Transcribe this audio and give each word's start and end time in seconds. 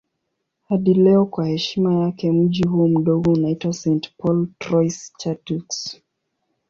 Hadi 0.67 0.93
leo 0.93 1.25
kwa 1.25 1.47
heshima 1.47 1.93
yake 1.99 2.31
mji 2.31 2.63
huo 2.67 2.87
mdogo 2.87 3.31
unaitwa 3.31 3.73
St. 3.73 4.09
Paul 4.17 4.47
Trois-Chateaux. 4.59 5.99